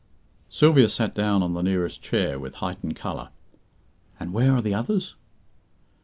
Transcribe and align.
Sylvia 0.49 0.89
sat 0.89 1.13
down 1.13 1.43
on 1.43 1.53
the 1.53 1.61
nearest 1.61 2.01
chair, 2.01 2.39
with 2.39 2.55
heightened 2.55 2.95
colour. 2.95 3.29
"And 4.19 4.33
where 4.33 4.51
are 4.53 4.61
the 4.61 4.73
others?" 4.73 5.13